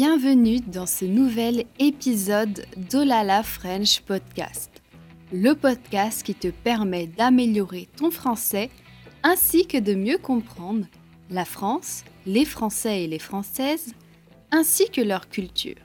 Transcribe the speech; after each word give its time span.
Bienvenue 0.00 0.60
dans 0.60 0.86
ce 0.86 1.04
nouvel 1.04 1.64
épisode 1.80 2.64
d'Olala 2.76 3.42
French 3.42 4.00
Podcast, 4.02 4.70
le 5.32 5.54
podcast 5.54 6.22
qui 6.22 6.36
te 6.36 6.52
permet 6.52 7.08
d'améliorer 7.08 7.88
ton 7.96 8.12
français 8.12 8.70
ainsi 9.24 9.66
que 9.66 9.76
de 9.76 9.96
mieux 9.96 10.18
comprendre 10.18 10.86
la 11.30 11.44
France, 11.44 12.04
les 12.26 12.44
Français 12.44 13.02
et 13.02 13.06
les 13.08 13.18
Françaises, 13.18 13.92
ainsi 14.52 14.88
que 14.88 15.00
leur 15.00 15.28
culture. 15.28 15.82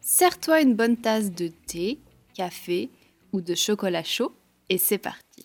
Serre-toi 0.00 0.60
une 0.60 0.76
bonne 0.76 0.96
tasse 0.96 1.32
de 1.32 1.48
thé, 1.48 1.98
café 2.32 2.90
ou 3.32 3.40
de 3.40 3.56
chocolat 3.56 4.04
chaud 4.04 4.36
et 4.68 4.78
c'est 4.78 4.98
parti. 4.98 5.44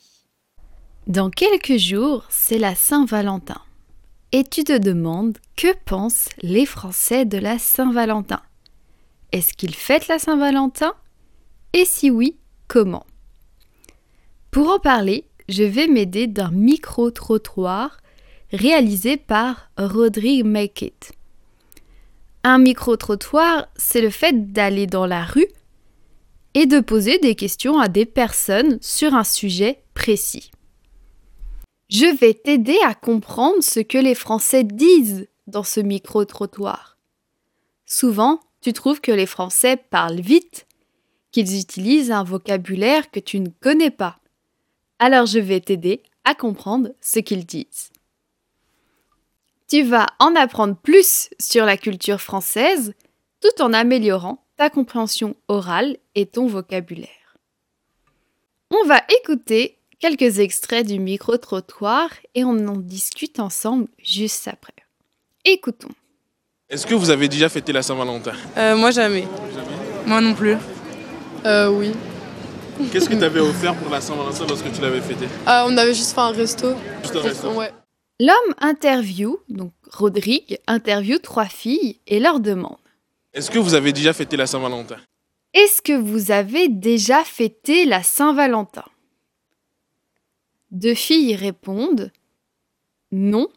Dans 1.08 1.32
quelques 1.32 1.78
jours, 1.78 2.28
c'est 2.30 2.60
la 2.60 2.76
Saint-Valentin 2.76 3.64
et 4.32 4.44
tu 4.44 4.64
te 4.64 4.78
demandes 4.78 5.38
que 5.56 5.76
pensent 5.86 6.30
les 6.42 6.66
Français 6.66 7.26
de 7.26 7.38
la 7.38 7.60
Saint-Valentin? 7.60 8.42
Est-ce 9.32 9.54
qu'ils 9.54 9.76
fêtent 9.76 10.08
la 10.08 10.20
Saint-Valentin? 10.20 10.94
Et 11.74 11.86
si 11.86 12.10
oui, 12.10 12.38
comment? 12.68 13.06
Pour 14.52 14.70
en 14.70 14.80
parler, 14.80 15.26
je 15.48 15.64
vais 15.64 15.88
m'aider 15.88 16.28
d'un 16.28 16.52
micro-trottoir 16.52 17.98
réalisé 18.52 19.18
par 19.18 19.70
Rodrigue 19.78 20.46
Make 20.46 20.82
It. 20.82 21.12
Un 22.44 22.58
micro-trottoir, 22.58 23.68
c'est 23.76 24.02
le 24.02 24.10
fait 24.10 24.52
d'aller 24.52 24.88
dans 24.88 25.06
la 25.06 25.24
rue 25.24 25.48
et 26.54 26.66
de 26.66 26.80
poser 26.80 27.18
des 27.20 27.36
questions 27.36 27.80
à 27.80 27.88
des 27.88 28.06
personnes 28.06 28.78
sur 28.82 29.14
un 29.14 29.24
sujet 29.24 29.84
précis. 29.94 30.52
Je 31.92 32.06
vais 32.06 32.34
t'aider 32.34 32.80
à 32.86 32.96
comprendre 32.96 33.62
ce 33.62 33.82
que 33.82 33.98
les 33.98 34.16
Français 34.16 34.64
disent 34.64 35.28
dans 35.48 35.64
ce 35.64 35.82
micro-trottoir. 35.82 36.98
Souvent, 37.86 38.40
tu 38.62 38.72
trouves 38.72 39.02
que 39.02 39.12
les 39.12 39.26
Français 39.26 39.76
parlent 39.76 40.22
vite, 40.22 40.68
qu'ils 41.32 41.60
utilisent 41.60 42.12
un 42.12 42.24
vocabulaire 42.24 43.12
que 43.12 43.20
tu 43.20 43.42
ne 43.42 43.50
connais 43.60 43.92
pas. 43.92 44.20
Alors 45.00 45.26
je 45.26 45.40
vais 45.40 45.60
t'aider 45.60 46.02
à 46.24 46.34
comprendre 46.34 46.92
ce 47.02 47.20
qu'ils 47.20 47.46
disent. 47.46 47.92
Tu 49.68 49.84
vas 49.84 50.08
en 50.20 50.34
apprendre 50.36 50.78
plus 50.78 51.30
sur 51.40 51.66
la 51.66 51.76
culture 51.76 52.22
française 52.22 52.94
tout 53.42 53.62
en 53.62 53.74
améliorant 53.74 54.46
ta 54.56 54.70
compréhension 54.70 55.36
orale 55.50 55.98
et 56.16 56.26
ton 56.26 56.48
vocabulaire. 56.48 57.38
On 58.70 58.86
va 58.86 59.02
écouter 59.20 59.81
quelques 60.02 60.40
extraits 60.40 60.86
du 60.86 61.00
micro-trottoir 61.00 62.10
et 62.36 62.44
on 62.44 62.68
en 62.68 62.76
discute 62.76 63.40
ensemble 63.40 63.88
juste 64.04 64.48
après. 64.48 64.74
Écoutons. 65.46 65.90
Est-ce 66.70 66.86
que 66.86 66.96
vous 66.96 67.10
avez 67.10 67.28
déjà 67.30 67.50
fêté 67.50 67.72
la 67.72 67.82
Saint-Valentin? 67.84 68.34
Euh, 68.58 68.76
moi 68.76 68.92
jamais. 68.92 69.28
Moi 70.06 70.20
non 70.22 70.34
plus. 70.34 70.58
Euh, 71.46 71.70
oui. 71.70 71.92
Qu'est-ce 72.92 73.10
que 73.10 73.16
tu 73.16 73.24
avais 73.24 73.40
offert 73.40 73.76
pour 73.76 73.92
la 73.92 74.02
Saint-Valentin 74.02 74.46
lorsque 74.48 74.72
tu 74.72 74.82
l'avais 74.82 75.02
fêté? 75.02 75.28
Ah, 75.46 75.66
on 75.68 75.78
avait 75.78 75.94
juste 75.94 76.14
fait 76.14 76.22
un 76.22 76.32
resto. 76.32 76.74
Juste 77.04 77.16
un 77.16 77.22
resto. 77.22 77.52
Ouais. 77.52 77.72
L'homme 78.20 78.56
interview, 78.60 79.40
donc 79.50 79.72
Rodrigue, 79.92 80.60
interview 80.68 81.18
trois 81.20 81.46
filles 81.46 82.00
et 82.08 82.20
leur 82.20 82.40
demande 82.40 82.78
Est-ce 83.34 83.52
que 83.52 83.60
vous 83.60 83.74
avez 83.74 83.94
déjà 83.94 84.14
fêté 84.14 84.38
la 84.38 84.48
Saint-Valentin? 84.48 84.98
Est-ce 85.54 85.82
que 85.82 85.94
vous 85.94 86.32
avez 86.32 86.70
déjà 86.70 87.24
fêté 87.24 87.86
la 87.86 88.04
Saint-Valentin? 88.04 88.86
Deux 90.72 90.96
filles 90.96 91.36
répondent 91.36 92.12
non 93.12 93.50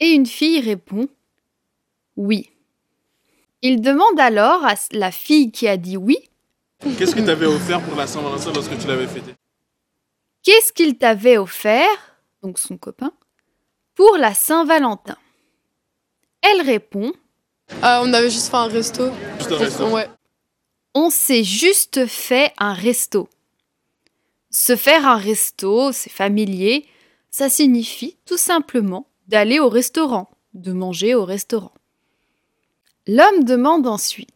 et 0.00 0.08
une 0.10 0.26
fille 0.26 0.60
répond 0.60 1.08
oui. 2.16 2.50
Il 3.62 3.80
demande 3.80 4.18
alors 4.18 4.64
à 4.64 4.74
la 4.92 5.10
fille 5.10 5.50
qui 5.50 5.66
a 5.68 5.76
dit 5.76 5.96
oui 5.96 6.18
Qu'est-ce 6.98 7.14
que 7.14 7.20
tu 7.20 7.30
avais 7.30 7.46
offert 7.46 7.82
pour 7.82 7.96
la 7.96 8.06
Saint-Valentin 8.06 8.52
lorsque 8.52 8.78
tu 8.78 8.86
l'avais 8.86 9.06
fêté 9.06 9.34
qu'est-ce 10.42 10.72
qu'il 10.72 10.96
t'avait 10.98 11.38
offert, 11.38 11.88
donc 12.42 12.58
son 12.58 12.76
copain, 12.76 13.12
pour 13.94 14.16
la 14.16 14.34
Saint-Valentin? 14.34 15.16
Elle 16.42 16.62
répond 16.62 17.12
Ah, 17.82 18.02
on 18.04 18.12
avait 18.12 18.30
juste 18.30 18.50
fait 18.50 18.56
un 18.56 18.66
resto. 18.66 19.10
Juste 19.38 19.52
un 19.52 19.58
resto? 19.58 19.88
Ouais. 19.90 20.08
On 20.94 21.10
s'est 21.10 21.44
juste 21.44 22.06
fait 22.06 22.52
un 22.58 22.72
resto. 22.72 23.28
Se 24.50 24.74
faire 24.76 25.06
un 25.06 25.16
resto, 25.16 25.92
c'est 25.92 26.10
familier, 26.10 26.86
ça 27.30 27.48
signifie 27.48 28.16
tout 28.26 28.36
simplement 28.36 29.06
d'aller 29.28 29.60
au 29.60 29.68
restaurant, 29.68 30.28
de 30.54 30.72
manger 30.72 31.14
au 31.14 31.24
restaurant. 31.24 31.72
L'homme 33.06 33.44
demande 33.44 33.86
ensuite. 33.86 34.28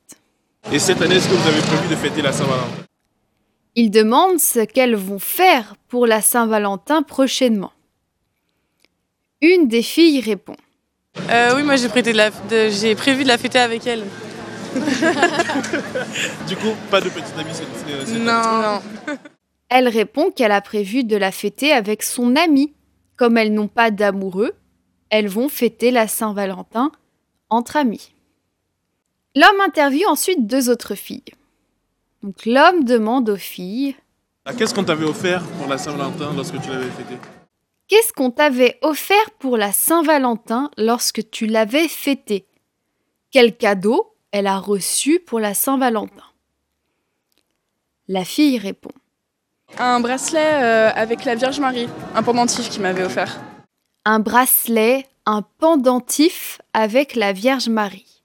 Et 0.73 0.79
cette 0.79 1.03
année, 1.03 1.17
est-ce 1.17 1.29
que 1.29 1.35
vous 1.35 1.49
avez 1.49 1.61
prévu 1.61 1.89
de 1.89 1.97
fêter 1.97 2.23
la 2.23 2.33
Saint-Valentin? 2.33 2.85
Il 3.75 3.91
demande 3.91 4.39
ce 4.39 4.61
qu'elles 4.65 4.95
vont 4.95 5.19
faire 5.19 5.75
pour 5.89 6.07
la 6.07 6.23
Saint-Valentin 6.23 7.03
prochainement. 7.03 7.73
Une 9.43 9.67
des 9.69 9.83
filles 9.83 10.21
répond. 10.21 10.57
Euh, 11.29 11.55
oui, 11.57 11.63
moi 11.65 11.77
j'ai 11.77 11.89
prêté 11.89 12.13
de 12.13 12.17
la- 12.17 12.31
de- 12.31 12.69
j'ai 12.71 12.95
prévu 12.95 13.25
de 13.25 13.29
la 13.29 13.37
fêter 13.39 13.59
avec 13.59 13.87
elle. 13.87 14.05
Du 16.49 16.57
coup, 16.57 16.75
pas 16.91 17.01
de 17.01 17.09
petite 17.09 17.37
amie 17.39 17.53
cette, 17.53 17.69
cette 17.77 18.09
année 18.09 18.19
Non, 18.21 18.43
non. 18.63 18.83
Elle 19.77 19.89
répond 19.89 20.31
qu'elle 20.31 20.53
a 20.53 20.61
prévu 20.61 21.03
de 21.03 21.17
la 21.17 21.33
fêter 21.33 21.73
avec 21.73 22.05
son 22.05 22.37
amie. 22.37 22.73
Comme 23.17 23.37
elles 23.37 23.53
n'ont 23.53 23.67
pas 23.67 23.91
d'amoureux, 23.91 24.53
elles 25.11 25.27
vont 25.27 25.49
fêter 25.49 25.91
la 25.91 26.07
Saint-Valentin 26.07 26.93
entre 27.51 27.77
amis. 27.77 28.15
L'homme 29.35 29.61
interviewe 29.67 30.07
ensuite 30.07 30.47
deux 30.47 30.71
autres 30.71 30.95
filles. 30.95 31.25
Donc 32.23 32.47
l'homme 32.47 32.85
demande 32.85 33.29
aux 33.29 33.37
filles 33.37 33.97
Ah, 34.45 34.55
Qu'est-ce 34.55 34.75
qu'on 34.75 34.85
t'avait 34.85 35.07
offert 35.07 35.45
pour 35.59 35.67
la 35.67 35.77
Saint-Valentin 35.77 36.33
lorsque 36.37 36.61
tu 36.61 36.71
l'avais 36.71 36.91
fêté 36.91 37.19
Qu'est-ce 37.89 38.13
qu'on 38.13 38.31
t'avait 38.31 38.79
offert 38.83 39.31
pour 39.41 39.57
la 39.57 39.73
Saint-Valentin 39.73 40.71
lorsque 40.77 41.29
tu 41.33 41.47
l'avais 41.47 41.89
fêté 41.89 42.47
Quel 43.33 43.57
cadeau 43.57 44.15
elle 44.31 44.47
a 44.47 44.61
reçu 44.61 45.19
pour 45.19 45.41
la 45.41 45.53
Saint-Valentin? 45.53 46.27
La 48.07 48.25
fille 48.25 48.59
répond 48.59 48.93
Un 49.79 50.01
bracelet 50.01 50.63
euh, 50.63 50.91
avec 50.95 51.25
la 51.25 51.35
Vierge 51.35 51.59
Marie, 51.59 51.89
un 52.15 52.23
pendentif 52.23 52.69
qu'il 52.71 52.83
m'avait 52.83 53.05
offert. 53.05 53.41
un 54.05 54.21
bracelet, 54.21 55.07
un 55.27 55.43
pendentif 55.59 56.61
avec 56.75 57.15
la 57.17 57.33
Vierge 57.33 57.69
Marie. 57.69 58.23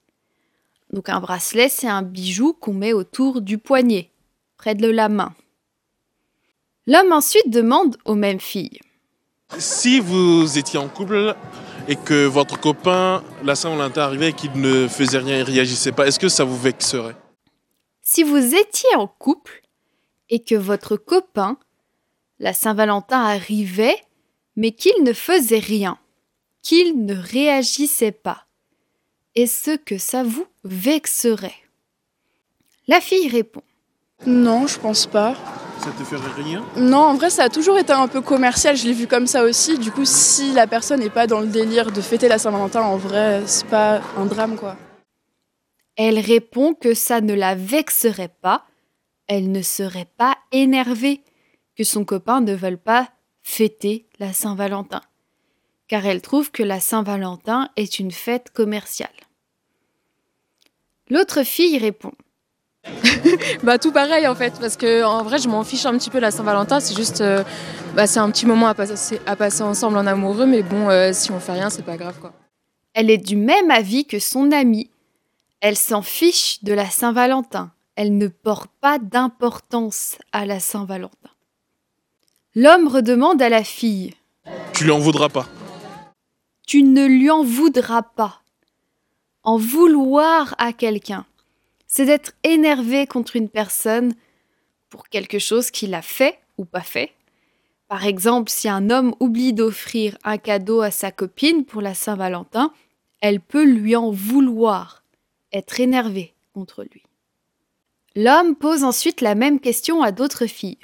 Donc 0.92 1.10
un 1.10 1.20
bracelet, 1.20 1.70
c'est 1.70 1.88
un 1.88 2.02
bijou 2.02 2.54
qu'on 2.54 2.74
met 2.74 2.94
autour 2.94 3.42
du 3.42 3.58
poignet, 3.58 4.10
près 4.58 4.76
de 4.76 4.90
la 4.90 5.08
main. 5.10 5.34
L'homme 6.86 7.14
ensuite 7.14 7.50
demande 7.50 7.98
aux 8.06 8.16
mêmes 8.16 8.40
filles. 8.40 8.80
Si 9.58 10.00
vous 10.00 10.58
étiez 10.58 10.78
en 10.80 10.88
couple 10.88 11.36
et 11.88 11.96
que 11.96 12.26
votre 12.26 12.60
copain, 12.60 13.24
la 13.44 13.56
Saint-Valentin 13.56 14.02
arrivait 14.02 14.30
et 14.30 14.34
qu'il 14.34 14.52
ne 14.60 14.88
faisait 14.88 15.20
rien 15.20 15.38
et 15.38 15.44
réagissait 15.44 15.92
pas, 15.92 16.08
est-ce 16.08 16.20
que 16.20 16.30
ça 16.30 16.44
vous 16.44 16.58
vexerait? 16.58 17.16
Si 18.02 18.24
vous 18.24 18.54
étiez 18.56 18.96
en 18.96 19.08
couple 19.08 19.62
et 20.30 20.44
que 20.44 20.56
votre 20.56 20.98
copain, 20.98 21.58
la 22.40 22.54
Saint-Valentin, 22.54 23.22
arrivait, 23.22 23.98
mais 24.56 24.72
qu'il 24.72 25.04
ne 25.04 25.14
faisait 25.14 25.60
rien, 25.60 25.98
qu'il 26.62 27.06
ne 27.06 27.16
réagissait 27.16 28.12
pas, 28.12 28.46
est-ce 29.36 29.78
que 29.78 29.98
ça 29.98 30.24
vous 30.24 30.46
vexerait? 30.64 31.56
La 32.88 33.00
fille 33.00 33.30
répond. 33.30 33.62
Non, 34.26 34.68
je 34.68 34.80
pense 34.80 35.06
pas. 35.06 35.36
Ça 35.80 35.92
te 35.92 36.04
ferait 36.04 36.42
rien? 36.42 36.66
Non, 36.76 36.98
en 36.98 37.16
vrai, 37.16 37.30
ça 37.30 37.44
a 37.44 37.50
toujours 37.50 37.78
été 37.78 37.94
un 37.94 38.10
peu 38.10 38.20
commercial. 38.20 38.76
Je 38.76 38.86
l'ai 38.86 38.94
vu 38.94 39.08
comme 39.08 39.28
ça 39.28 39.44
aussi. 39.44 39.78
Du 39.78 39.92
coup, 39.92 40.04
si 40.04 40.52
la 40.52 40.68
personne 40.68 41.00
n'est 41.00 41.10
pas 41.10 41.26
dans 41.26 41.40
le 41.40 41.48
délire 41.48 41.92
de 41.92 42.02
fêter 42.02 42.28
la 42.28 42.38
Saint-Valentin, 42.38 42.82
en 42.82 42.98
vrai, 42.98 43.44
c'est 43.46 43.68
pas 43.68 44.02
un 44.18 44.26
drame, 44.26 44.58
quoi. 44.58 44.76
Elle 45.96 46.20
répond 46.20 46.74
que 46.74 46.94
ça 46.94 47.22
ne 47.22 47.34
la 47.34 47.56
vexerait 47.56 48.34
pas, 48.42 48.66
elle 49.30 49.52
ne 49.52 49.62
serait 49.62 50.10
pas 50.18 50.38
énervée 50.52 51.24
que 51.78 51.86
son 51.86 52.04
copain 52.04 52.42
ne 52.42 52.54
veuille 52.54 52.76
pas 52.76 53.10
fêter 53.44 54.08
la 54.20 54.34
Saint-Valentin, 54.34 55.02
car 55.88 56.06
elle 56.06 56.22
trouve 56.22 56.52
que 56.52 56.64
la 56.64 56.82
Saint-Valentin 56.82 57.70
est 57.78 58.00
une 58.00 58.12
fête 58.12 58.52
commerciale. 58.52 59.10
L'autre 61.10 61.44
fille 61.44 61.78
répond 61.78 62.12
Bah 63.64 63.78
tout 63.78 63.92
pareil 63.92 64.28
en 64.28 64.36
fait, 64.36 64.60
parce 64.60 64.78
que 64.78 65.04
en 65.04 65.24
vrai 65.24 65.38
je 65.38 65.48
m'en 65.48 65.64
fiche 65.64 65.86
un 65.86 65.98
petit 65.98 66.10
peu 66.10 66.20
la 66.20 66.32
Saint-Valentin, 66.32 66.80
c'est 66.80 66.96
juste, 66.96 67.22
euh, 67.22 67.44
bah, 67.96 68.08
c'est 68.08 68.20
un 68.20 68.32
petit 68.32 68.46
moment 68.46 68.68
à 68.68 68.74
passer, 68.74 69.22
à 69.26 69.36
passer 69.36 69.62
ensemble 69.62 69.98
en 69.98 70.08
amoureux, 70.08 70.48
mais 70.48 70.64
bon, 70.64 70.90
euh, 70.90 71.14
si 71.14 71.32
on 71.32 71.40
fait 71.40 71.54
rien, 71.54 71.70
c'est 71.70 71.86
pas 71.86 71.98
grave 71.98 72.20
quoi. 72.20 72.34
Elle 72.94 73.12
est 73.12 73.18
du 73.18 73.36
même 73.36 73.70
avis 73.70 74.06
que 74.06 74.18
son 74.18 74.52
amie. 74.52 74.90
Elle 75.62 75.78
s'en 75.78 76.02
fiche 76.02 76.64
de 76.64 76.74
la 76.74 76.90
Saint-Valentin. 76.90 77.72
Elle 78.02 78.18
ne 78.18 78.30
porte 78.30 78.72
pas 78.80 78.98
d'importance 78.98 80.20
à 80.32 80.46
la 80.46 80.62
Saint-Valentin. 80.62 81.32
L'homme 82.56 82.88
redemande 82.88 83.42
à 83.42 83.50
la 83.50 83.66
fille 83.66 84.14
Tu 84.74 84.86
lui 84.86 84.92
en 84.92 85.00
voudras 85.00 85.28
pas. 85.28 85.50
Tu 86.66 86.82
ne 86.82 87.06
lui 87.06 87.30
en 87.30 87.44
voudras 87.44 88.04
pas. 88.04 88.42
en 89.44 89.58
vouloir 89.58 90.56
à 90.60 90.72
quelqu'un. 90.72 91.26
C'est 91.88 92.06
d'être 92.06 92.32
énervé 92.44 93.06
contre 93.06 93.36
une 93.36 93.50
personne 93.50 94.14
pour 94.90 95.10
quelque 95.10 95.40
chose 95.40 95.70
qu'il 95.70 95.94
a 95.94 96.02
fait 96.02 96.40
ou 96.58 96.64
pas 96.64 96.80
fait. 96.80 97.12
Par 97.90 98.06
exemple, 98.06 98.50
si 98.50 98.70
un 98.70 98.90
homme 98.90 99.14
oublie 99.20 99.52
d'offrir 99.52 100.18
un 100.24 100.38
cadeau 100.38 100.80
à 100.80 100.92
sa 100.92 101.12
copine 101.12 101.66
pour 101.66 101.82
la 101.82 101.96
Saint-Valentin, 101.96 102.72
elle 103.20 103.42
peut 103.42 103.66
lui 103.66 103.98
en 103.98 104.10
vouloir, 104.10 105.04
être 105.52 105.82
énervée 105.82 106.34
contre 106.54 106.84
lui. 106.84 107.04
L'homme 108.16 108.56
pose 108.56 108.84
ensuite 108.84 109.22
la 109.22 109.36
même 109.36 109.60
question 109.60 110.02
à 110.02 110.12
d'autres 110.12 110.46
filles. 110.48 110.78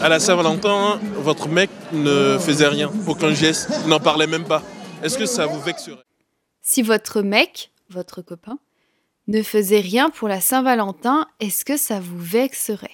À 0.00 0.08
la 0.08 0.18
Saint-Valentin, 0.18 0.98
votre 1.16 1.48
mec 1.48 1.70
ne 1.92 2.38
faisait 2.38 2.68
rien, 2.68 2.90
aucun 3.06 3.34
geste, 3.34 3.70
n'en 3.86 4.00
parlait 4.00 4.26
même 4.26 4.44
pas. 4.46 4.62
Est-ce 5.02 5.18
que 5.18 5.26
ça 5.26 5.46
vous 5.46 5.60
vexerait? 5.60 6.02
Si 6.62 6.82
votre 6.82 7.20
mec, 7.22 7.70
votre 7.90 8.22
copain, 8.22 8.58
ne 9.26 9.42
faisait 9.42 9.80
rien 9.80 10.08
pour 10.08 10.26
la 10.28 10.40
Saint-Valentin, 10.40 11.28
est-ce 11.40 11.64
que 11.64 11.76
ça 11.76 12.00
vous 12.00 12.18
vexerait? 12.18 12.90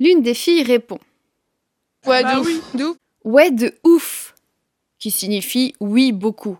L'une 0.00 0.22
des 0.22 0.34
filles 0.34 0.64
répond 0.64 0.98
Ouais, 2.06 2.24
de 2.24 2.40
ouf. 2.40 2.74
De 2.74 2.84
ouf. 2.84 2.96
Ouais 3.24 3.50
de 3.52 3.72
ouf, 3.84 4.34
qui 4.98 5.12
signifie 5.12 5.74
oui 5.78 6.10
beaucoup. 6.10 6.58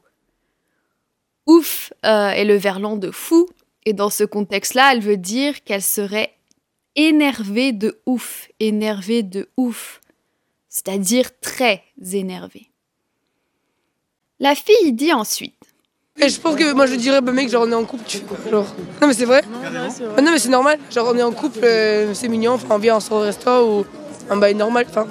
Ouf 1.47 1.93
euh, 2.06 2.29
est 2.31 2.44
le 2.44 2.55
verlan 2.55 2.97
de 2.97 3.11
fou, 3.11 3.49
et 3.84 3.93
dans 3.93 4.11
ce 4.11 4.25
contexte-là, 4.25 4.93
elle 4.93 5.00
veut 5.00 5.17
dire 5.17 5.64
qu'elle 5.64 5.82
serait 5.82 6.34
énervée 6.96 7.73
de 7.73 8.00
ouf, 8.06 8.49
énervée 8.61 9.23
de 9.23 9.49
ouf, 9.56 10.00
c'est-à-dire 10.69 11.31
très 11.40 11.82
énervée. 12.12 12.70
La 14.38 14.55
fille 14.55 14.93
dit 14.93 15.12
ensuite 15.12 15.55
Et 16.20 16.29
je 16.29 16.40
pense 16.40 16.56
que 16.56 16.73
moi 16.73 16.87
je 16.87 16.94
dirais, 16.94 17.20
bah 17.20 17.32
mec, 17.32 17.49
genre 17.49 17.64
on 17.67 17.70
est 17.70 17.75
en 17.75 17.84
couple, 17.84 18.05
tu 18.06 18.19
fais 18.19 18.25
quoi 18.25 18.38
genre. 18.50 18.75
Non 19.00 19.06
mais 19.06 19.14
c'est 19.14 19.25
vrai 19.25 19.43
Ah 20.17 20.20
Non 20.20 20.32
mais 20.32 20.38
c'est 20.38 20.49
normal, 20.49 20.78
genre 20.90 21.08
on 21.12 21.17
est 21.17 21.23
en 21.23 21.32
couple, 21.32 21.61
euh, 21.62 22.14
c'est 22.14 22.28
mignon, 22.28 22.52
enfin 22.52 22.75
on 22.75 22.78
vient, 22.78 22.96
on 22.96 23.00
sort 23.00 23.19
au 23.19 23.23
resto 23.23 23.81
ou 23.81 23.87
un 24.28 24.37
bail 24.37 24.55
normal, 24.55 24.87
enfin 24.88 25.06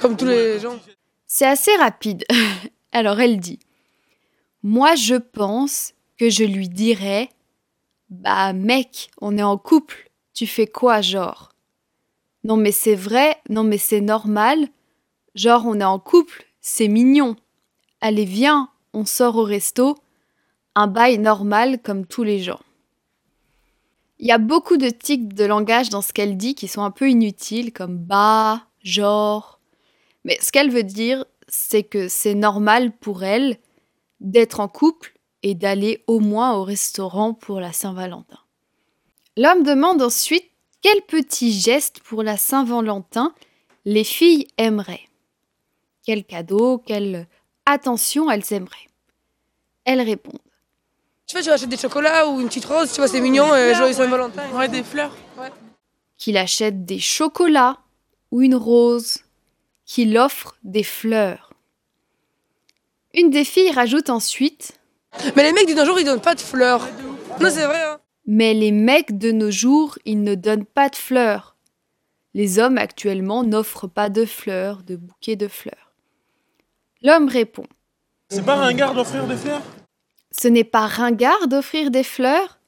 comme 0.00 0.16
tous 0.16 0.26
les 0.26 0.60
gens. 0.60 0.78
C'est 1.26 1.46
assez 1.46 1.74
rapide. 1.76 2.24
Alors 2.92 3.20
elle 3.20 3.40
dit 3.40 3.58
Moi 4.62 4.94
je 4.94 5.16
pense 5.16 5.92
que 6.18 6.30
je 6.30 6.44
lui 6.44 6.68
dirais 6.68 7.28
Bah 8.10 8.52
mec, 8.52 9.10
on 9.20 9.36
est 9.36 9.42
en 9.42 9.58
couple, 9.58 10.10
tu 10.32 10.46
fais 10.46 10.66
quoi 10.66 11.00
genre? 11.00 11.52
Non 12.44 12.56
mais 12.56 12.70
c'est 12.70 12.94
vrai, 12.94 13.36
non 13.48 13.64
mais 13.64 13.78
c'est 13.78 14.00
normal, 14.00 14.68
genre 15.34 15.64
on 15.66 15.80
est 15.80 15.84
en 15.84 15.98
couple, 15.98 16.46
c'est 16.60 16.86
mignon. 16.86 17.34
Allez 18.00 18.24
viens, 18.24 18.70
on 18.92 19.04
sort 19.04 19.36
au 19.36 19.42
resto, 19.42 19.96
un 20.76 20.86
bail 20.86 21.18
normal 21.18 21.82
comme 21.82 22.06
tous 22.06 22.22
les 22.22 22.38
gens. 22.38 22.60
Il 24.18 24.26
y 24.28 24.32
a 24.32 24.38
beaucoup 24.38 24.76
de 24.76 24.88
tics 24.88 25.34
de 25.34 25.44
langage 25.44 25.90
dans 25.90 26.00
ce 26.00 26.12
qu'elle 26.12 26.36
dit 26.36 26.54
qui 26.54 26.68
sont 26.68 26.82
un 26.82 26.90
peu 26.90 27.10
inutiles, 27.10 27.72
comme 27.72 27.98
bah, 27.98 28.62
genre. 28.82 29.60
Mais 30.24 30.38
ce 30.40 30.52
qu'elle 30.52 30.70
veut 30.70 30.84
dire, 30.84 31.24
c'est 31.48 31.82
que 31.82 32.08
c'est 32.08 32.34
normal 32.34 32.92
pour 32.92 33.24
elle 33.24 33.58
d'être 34.20 34.60
en 34.60 34.68
couple 34.68 35.15
et 35.46 35.54
d'aller 35.54 36.02
au 36.08 36.18
moins 36.18 36.54
au 36.54 36.64
restaurant 36.64 37.32
pour 37.32 37.60
la 37.60 37.72
Saint-Valentin. 37.72 38.40
L'homme 39.36 39.62
demande 39.62 40.02
ensuite 40.02 40.50
quel 40.82 41.02
petit 41.02 41.52
geste 41.52 42.00
pour 42.00 42.24
la 42.24 42.36
Saint-Valentin 42.36 43.32
les 43.84 44.02
filles 44.02 44.48
aimeraient. 44.58 45.08
Quel 46.04 46.24
cadeau, 46.24 46.78
quelle 46.78 47.28
attention 47.64 48.28
elles 48.28 48.52
aimeraient. 48.52 48.88
Elles 49.84 50.00
répondent. 50.00 50.40
Tu 51.28 51.36
vois, 51.36 51.42
tu 51.42 51.50
rachètes 51.50 51.68
des 51.68 51.76
chocolats 51.76 52.28
ou 52.28 52.40
une 52.40 52.48
petite 52.48 52.64
rose, 52.64 52.90
tu 52.90 52.96
vois, 52.96 53.06
c'est 53.06 53.20
mignon, 53.20 53.46
euh, 53.52 53.72
joyeux 53.72 53.92
Saint-Valentin. 53.92 54.50
Ouais, 54.52 54.66
des 54.66 54.82
fleurs. 54.82 55.14
qu'il 56.18 56.38
achète 56.38 56.84
des 56.84 56.98
chocolats 56.98 57.78
ou 58.32 58.42
une 58.42 58.56
rose, 58.56 59.18
qu'il 59.84 60.18
offre 60.18 60.56
des 60.64 60.82
fleurs. 60.82 61.52
Une 63.14 63.30
des 63.30 63.44
filles 63.44 63.70
rajoute 63.70 64.10
ensuite 64.10 64.75
Mais 65.34 65.42
les 65.42 65.52
mecs 65.52 65.66
du 65.66 65.84
jour 65.84 65.98
ils 65.98 66.04
donnent 66.04 66.20
pas 66.20 66.34
de 66.34 66.40
fleurs. 66.40 66.86
Non, 67.40 67.48
c'est 67.50 67.66
vrai, 67.66 67.82
hein. 67.82 67.98
Mais 68.26 68.54
les 68.54 68.72
mecs 68.72 69.18
de 69.18 69.30
nos 69.30 69.50
jours, 69.50 69.98
ils 70.04 70.22
ne 70.22 70.34
donnent 70.34 70.64
pas 70.64 70.88
de 70.88 70.96
fleurs. 70.96 71.56
Les 72.34 72.58
hommes 72.58 72.76
actuellement 72.76 73.44
n'offrent 73.44 73.86
pas 73.86 74.08
de 74.08 74.24
fleurs, 74.24 74.82
de 74.82 74.96
bouquets 74.96 75.36
de 75.36 75.48
fleurs. 75.48 75.94
L'homme 77.02 77.28
répond 77.28 77.66
C'est 78.28 78.44
pas 78.44 78.56
ringard 78.56 78.94
d'offrir 78.94 79.26
des 79.26 79.36
fleurs? 79.36 79.62
Ce 80.32 80.48
n'est 80.48 80.64
pas 80.64 80.86
ringard 80.86 81.46
d'offrir 81.46 81.90
des 81.90 82.02
fleurs? 82.02 82.58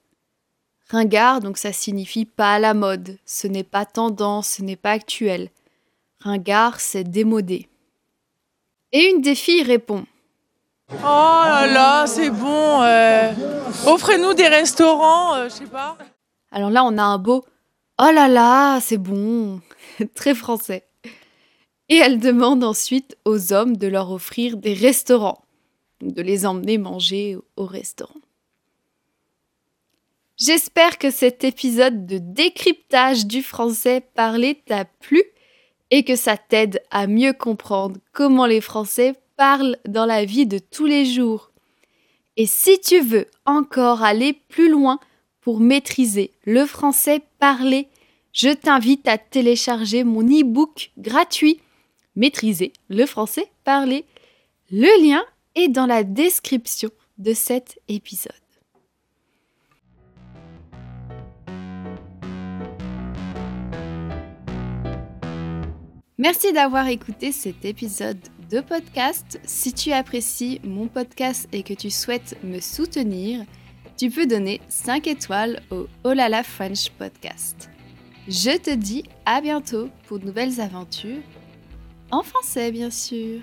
Ringard, 0.90 1.40
donc 1.40 1.58
ça 1.58 1.72
signifie 1.72 2.24
pas 2.24 2.54
à 2.54 2.58
la 2.58 2.72
mode, 2.72 3.18
ce 3.26 3.46
n'est 3.46 3.64
pas 3.64 3.84
tendance, 3.84 4.48
ce 4.48 4.62
n'est 4.62 4.76
pas 4.76 4.92
actuel. 4.92 5.50
Ringard, 6.20 6.80
c'est 6.80 7.04
démodé. 7.04 7.68
Et 8.92 9.10
une 9.10 9.20
des 9.20 9.34
filles 9.34 9.64
répond 9.64 10.06
Oh 10.90 10.96
là 11.02 11.66
là, 11.66 12.06
c'est 12.06 12.30
bon. 12.30 12.82
euh, 12.82 13.32
Offrez-nous 13.86 14.34
des 14.34 14.48
restaurants, 14.48 15.34
euh, 15.34 15.44
je 15.44 15.54
sais 15.54 15.66
pas. 15.66 15.98
Alors 16.50 16.70
là, 16.70 16.84
on 16.84 16.96
a 16.96 17.02
un 17.02 17.18
beau 17.18 17.44
Oh 18.00 18.10
là 18.12 18.28
là, 18.28 18.80
c'est 18.80 18.96
bon 18.96 19.60
Très 20.14 20.34
français. 20.34 20.86
Et 21.90 21.96
elle 21.96 22.18
demande 22.18 22.64
ensuite 22.64 23.16
aux 23.24 23.52
hommes 23.52 23.76
de 23.76 23.86
leur 23.86 24.10
offrir 24.10 24.56
des 24.56 24.74
restaurants, 24.74 25.42
de 26.00 26.22
les 26.22 26.46
emmener 26.46 26.78
manger 26.78 27.36
au 27.56 27.64
restaurant. 27.66 28.20
J'espère 30.36 30.98
que 30.98 31.10
cet 31.10 31.44
épisode 31.44 32.06
de 32.06 32.18
décryptage 32.18 33.26
du 33.26 33.42
français 33.42 34.02
parlé 34.14 34.62
t'a 34.66 34.84
plu 34.84 35.22
et 35.90 36.04
que 36.04 36.14
ça 36.14 36.36
t'aide 36.36 36.80
à 36.90 37.06
mieux 37.06 37.32
comprendre 37.32 37.96
comment 38.12 38.46
les 38.46 38.60
Français 38.60 39.14
parlent 39.38 39.78
dans 39.86 40.04
la 40.04 40.26
vie 40.26 40.46
de 40.46 40.58
tous 40.58 40.84
les 40.84 41.06
jours. 41.06 41.52
Et 42.36 42.46
si 42.46 42.78
tu 42.80 43.00
veux 43.00 43.26
encore 43.46 44.02
aller 44.02 44.32
plus 44.34 44.68
loin 44.68 44.98
pour 45.40 45.60
maîtriser 45.60 46.32
le 46.44 46.66
français 46.66 47.22
parlé, 47.38 47.88
je 48.32 48.50
t'invite 48.50 49.08
à 49.08 49.16
télécharger 49.16 50.04
mon 50.04 50.22
e-book 50.22 50.90
gratuit 50.98 51.60
Maîtriser 52.16 52.72
le 52.88 53.06
français 53.06 53.46
parlé. 53.62 54.04
Le 54.72 55.02
lien 55.06 55.24
est 55.54 55.68
dans 55.68 55.86
la 55.86 56.02
description 56.02 56.90
de 57.18 57.32
cet 57.32 57.78
épisode. 57.86 58.32
Merci 66.18 66.52
d'avoir 66.52 66.88
écouté 66.88 67.30
cet 67.30 67.64
épisode 67.64 68.18
de 68.48 68.60
podcast. 68.60 69.38
Si 69.44 69.72
tu 69.72 69.92
apprécies 69.92 70.60
mon 70.64 70.86
podcast 70.86 71.48
et 71.52 71.62
que 71.62 71.74
tu 71.74 71.90
souhaites 71.90 72.36
me 72.42 72.60
soutenir, 72.60 73.44
tu 73.96 74.10
peux 74.10 74.26
donner 74.26 74.60
5 74.68 75.06
étoiles 75.06 75.62
au 75.70 75.86
Olala 76.04 76.42
French 76.42 76.90
Podcast. 76.90 77.68
Je 78.26 78.56
te 78.56 78.74
dis 78.74 79.04
à 79.26 79.40
bientôt 79.40 79.88
pour 80.06 80.18
de 80.18 80.26
nouvelles 80.26 80.60
aventures, 80.60 81.22
en 82.10 82.22
français 82.22 82.70
bien 82.70 82.90
sûr. 82.90 83.40